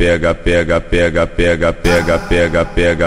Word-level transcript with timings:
Pega, 0.00 0.32
pega, 0.32 0.80
pega, 0.80 1.26
pega, 1.26 1.72
pega, 1.72 2.18
pega, 2.20 2.64
pega, 2.64 2.64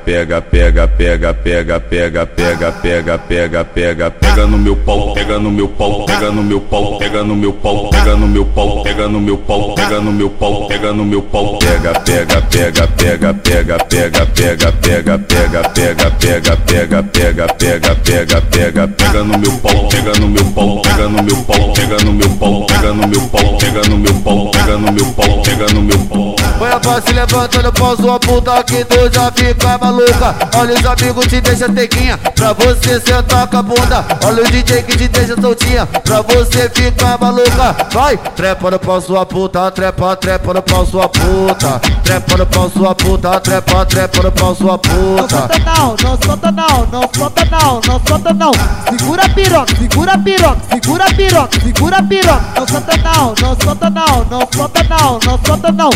pega, 0.00 0.44
pega, 0.44 0.44
pega, 0.44 0.92
pega, 0.92 1.78
pega, 1.78 2.26
pega, 2.26 2.72
pega, 2.72 3.18
pega, 3.18 3.64
pega, 3.64 4.10
pega 4.10 4.46
no 4.48 4.58
meu 4.58 4.74
pau, 4.74 5.14
pega 5.14 5.38
no 5.38 5.48
meu 5.52 5.68
pau, 5.68 6.04
pega 6.06 6.32
no 6.32 6.42
meu 6.42 6.60
pau, 6.60 6.98
pega 6.98 7.22
no 7.22 7.36
meu 7.36 7.52
pau, 7.52 7.88
pega 7.90 8.16
no 8.16 8.26
meu 8.26 8.44
pau, 8.44 8.82
pega 8.82 9.06
no 9.06 9.20
meu 9.20 9.38
pau, 9.38 9.74
pega 9.76 10.00
no 10.00 10.10
meu 10.10 10.28
pau, 10.28 10.66
pega 10.66 10.92
no 10.92 11.04
meu 11.04 11.22
pau, 11.22 11.58
pega, 11.60 12.00
pega, 12.00 12.42
pega, 12.50 12.88
pega, 12.88 13.32
pega, 13.32 13.78
pega, 13.78 13.78
pega, 13.84 14.26
pega, 14.26 14.72
pega, 14.82 15.18
pega, 15.22 15.62
pega, 15.68 16.52
pega, 16.58 17.02
pega, 17.04 17.46
pega, 17.60 17.94
pega, 17.94 18.42
pega, 18.50 18.88
pega 18.88 19.22
no 19.22 19.38
meu 19.38 19.52
pau, 19.58 19.88
pega 19.88 20.12
no 20.18 20.28
meu 20.28 20.44
pau, 20.46 20.82
pega 20.82 21.08
no 21.08 21.22
meu 21.22 21.36
pau, 21.44 21.72
pega 21.74 22.04
no 22.04 22.12
meu 22.12 22.28
pau, 22.30 22.66
pega 22.66 22.92
no 22.92 23.06
meu 23.06 23.20
pau, 23.28 23.56
pega 23.58 23.82
no 23.88 23.98
meu 23.98 24.14
pau, 24.24 24.50
pega 24.50 24.78
no 24.78 24.92
meu 24.92 25.06
pau, 25.12 25.42
pega 25.42 25.66
no 25.74 25.82
meu 25.82 25.98
pau. 26.08 26.41
Põe 26.62 26.70
a 26.70 27.02
se 27.02 27.12
levantando, 27.12 27.72
pau 27.72 27.96
sua 27.96 28.20
puta 28.20 28.62
que 28.62 28.84
tu 28.84 29.12
já 29.12 29.32
fica 29.32 29.76
maluca. 29.78 30.32
Olha 30.56 30.74
os 30.74 30.86
amigos 30.86 31.26
te 31.26 31.40
deixa 31.40 31.68
tequinha, 31.68 32.16
pra 32.16 32.52
você 32.52 33.00
sentar 33.00 33.48
com 33.48 33.56
a 33.56 33.62
bunda. 33.64 34.04
Olha 34.24 34.44
o 34.44 34.46
DJ 34.48 34.84
que 34.84 34.96
te 34.96 35.08
deixa 35.08 35.34
soltinha, 35.40 35.84
pra 35.86 36.22
você 36.22 36.70
ficar 36.70 37.18
maluca. 37.18 37.74
Vai, 37.90 38.16
trepa 38.16 38.70
no 38.70 38.78
pau 38.78 39.00
sua 39.00 39.26
puta, 39.26 39.72
trepa, 39.72 40.14
trepa 40.14 40.54
no 40.54 40.62
pau 40.62 40.86
sua 40.86 41.08
puta. 41.08 41.80
Trepa 42.04 42.36
no 42.36 42.46
pau 42.46 42.70
sua 42.70 42.94
puta, 42.94 43.40
trepa, 43.40 43.84
trepa 43.86 44.22
no 44.22 44.30
pau 44.30 44.54
sua 44.54 44.72
Não 44.72 44.78
puta. 44.78 45.38
solta 45.38 45.58
não, 45.58 45.96
não 45.96 46.18
solta 46.24 46.52
não, 46.52 46.86
não 46.92 47.10
solta 47.12 47.44
não, 47.50 47.80
não 47.86 48.00
solta 48.06 48.34
não. 48.34 48.52
Segura 48.88 49.28
piroca, 49.30 49.76
segura 49.76 50.18
piroca, 50.18 50.58
segura 50.70 51.04
piroca, 51.06 51.60
segura 51.60 52.02
piroca. 52.04 52.44
Não 52.54 52.68
solta 52.68 52.96
não, 52.98 53.34
não 53.40 53.56
solta 53.60 53.90
não, 53.90 54.24
não 54.30 54.48
solta 54.54 54.82
não, 54.84 55.18
não 55.24 55.40
solta 55.44 55.72
não. 55.72 55.90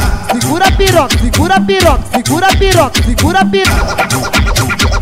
figura 0.57 0.71
pirox, 0.79 1.17
figura 1.17 1.61
pirox, 1.61 2.01
figura 2.13 2.49
pirox, 2.59 3.01
figura 3.03 3.45
pirox. 3.45 4.96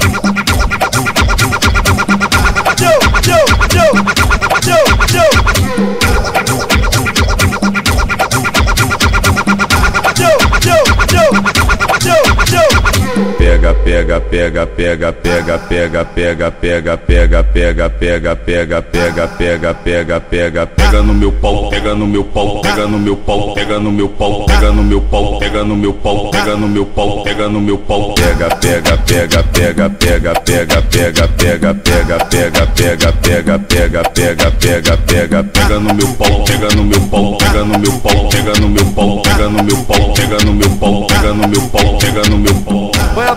Pega, 13.84 14.18
pega, 14.18 14.66
pega, 14.66 15.12
pega, 15.12 15.58
pega, 15.58 15.58
pega, 15.58 16.04
pega, 16.06 16.48
pega, 16.48 16.96
pega, 16.96 17.90
pega, 17.90 17.90
pega, 17.90 18.82
pega, 18.82 19.28
pega, 19.28 19.74
pega, 19.74 20.20
pega, 20.20 20.66
pega, 20.66 21.02
no 21.02 21.12
meu 21.12 21.30
pau, 21.32 21.68
pega 21.68 21.94
no 21.94 22.06
meu 22.06 22.24
pau, 22.24 22.62
pega 22.62 22.86
no 22.86 22.98
meu 22.98 23.14
pau, 23.14 23.54
pega 23.54 23.78
no 23.78 23.90
meu 23.90 24.08
pau, 24.08 24.46
pega 24.46 24.72
no 24.72 24.82
meu 24.82 25.02
pau, 25.02 25.38
pega 25.38 25.64
no 25.64 25.76
meu 25.76 25.92
pau, 25.92 26.30
pega 26.30 26.56
no 26.56 26.66
meu 26.66 26.86
pau, 26.86 27.22
pega 27.24 27.48
no 27.48 27.60
meu 27.60 27.76
pau, 27.76 28.14
pega, 28.14 28.56
pega, 28.56 28.96
pega, 28.96 29.42
pega, 29.52 29.90
pega, 29.90 30.34
pega, 30.40 30.80
pega, 30.80 31.28
pega, 31.34 31.74
pega, 31.74 31.74
pega, 31.74 32.64
pega, 32.64 33.18
pega, 33.20 33.58
pega, 33.58 34.04
pega, 34.14 34.50
pega, 34.50 34.96
pega, 34.96 35.44
pega 35.44 35.78
no 35.78 35.94
meu 35.94 36.08
pau, 36.14 36.44
pega 36.44 36.68
no 36.74 36.84
meu 36.84 37.00
pau, 37.02 37.36
pega 37.36 37.64
no 37.64 37.78
meu 37.78 37.92
pau, 38.00 38.28
pega 38.30 38.54
no 38.54 38.68
meu 38.70 38.84
pau, 38.94 39.22
pega 39.22 39.48
no 39.50 39.62
meu 39.62 39.76
pau, 39.84 40.12
pega 40.14 40.38
no 40.42 40.54
meu 40.54 40.70
pau, 40.70 41.06
pega 41.06 41.34
no 41.34 41.48
meu 41.48 41.60
pau, 41.68 41.98
pega 41.98 42.30
no 42.30 42.38
meu 42.38 42.54
pau. 42.54 42.83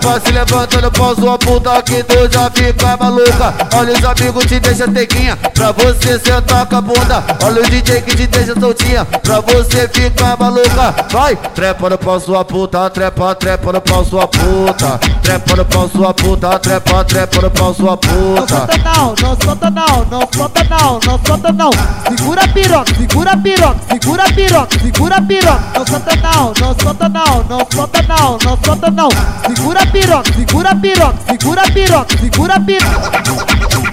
Voz 0.07 0.23
se 0.23 0.31
levantando, 0.31 0.89
pau 0.91 1.13
sua 1.15 1.37
puta 1.37 1.81
que 1.83 2.01
tu 2.01 2.31
já 2.31 2.49
fica 2.49 2.95
maluca. 2.95 3.53
Olha 3.75 3.91
os 3.91 4.05
amigos 4.05 4.45
te 4.45 4.57
deixa 4.57 4.87
tequinha, 4.87 5.35
pra 5.35 5.73
você 5.73 6.17
sentar 6.17 6.65
com 6.65 6.77
a 6.77 6.81
bunda. 6.81 7.23
Olha 7.43 7.61
o 7.61 7.69
DJ 7.69 8.01
que 8.03 8.15
te 8.15 8.25
deixa 8.25 8.57
soltinha, 8.57 9.03
pra 9.03 9.41
você 9.41 9.85
ficar 9.89 10.37
maluca. 10.37 10.95
Vai, 11.11 11.35
trepa 11.35 11.89
no 11.89 11.97
pau 11.97 12.17
sua 12.21 12.45
puta, 12.45 12.89
trepa, 12.89 13.35
trepa 13.35 13.73
no 13.73 13.81
pau 13.81 14.05
sua 14.05 14.25
puta. 14.29 14.97
Trepa 15.21 15.57
no 15.57 15.65
pau 15.65 15.89
sua 15.89 16.13
puta, 16.13 16.57
trepa, 16.59 17.03
trepa 17.03 17.41
no 17.41 17.51
pau 17.51 17.73
sua 17.73 17.89
Não 17.89 17.97
puta. 17.97 18.47
solta 18.47 18.77
não, 18.77 19.13
não 19.21 19.37
solta 19.43 19.69
não, 19.69 20.05
não 20.05 20.29
solta 20.33 20.63
não, 20.69 20.99
não 21.05 21.19
solta 21.27 21.51
não. 21.51 21.69
Segura 22.07 22.47
piroca, 22.47 22.95
segura 22.95 23.35
piroca, 23.35 23.77
segura 23.91 24.23
piroca, 24.33 24.79
segura 24.79 25.21
piroca. 25.21 25.63
Não 25.75 25.85
solta 25.85 26.15
não, 26.15 26.53
não 26.61 26.75
solta 26.79 27.09
não, 27.09 27.43
não 27.43 27.67
solta 27.69 28.01
não, 28.03 28.37
não 28.41 28.57
solta 28.63 28.89
não. 28.89 29.09
Segura 29.53 29.79
piroca, 29.81 29.96
pirox, 29.99 30.29
figura 30.31 30.75
pirox, 30.75 31.15
figura 31.25 31.63
pirox, 31.73 32.15
figura 32.17 32.59
pirox. 32.59 33.86